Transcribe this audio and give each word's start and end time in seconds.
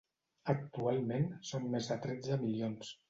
Actualment 0.53 1.29
són 1.53 1.69
més 1.75 1.91
de 1.93 1.99
tretze 2.07 2.39
milions. 2.47 2.95